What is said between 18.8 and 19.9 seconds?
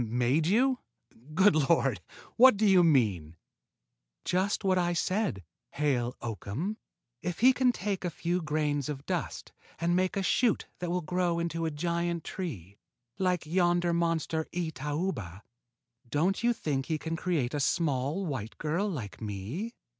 like me?"